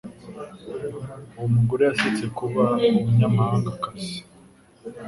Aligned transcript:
uwo 1.35 1.47
mugore 1.55 1.81
yaretse 1.87 2.25
kuba 2.37 2.63
umunyamaharigakazi, 2.97 4.19